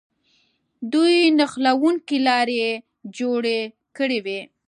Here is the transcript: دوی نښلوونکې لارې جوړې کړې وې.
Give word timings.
دوی 0.93 1.15
نښلوونکې 1.37 2.17
لارې 2.27 2.65
جوړې 3.17 3.59
کړې 3.97 4.19
وې. 4.25 4.39